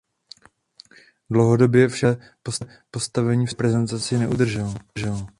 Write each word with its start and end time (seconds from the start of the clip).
Dlouhodobě 1.29 1.87
však 1.87 2.19
své 2.49 2.67
postavení 2.91 3.45
v 3.45 3.49
sovětské 3.49 3.55
reprezentaci 3.63 4.17
neudržel. 4.17 4.75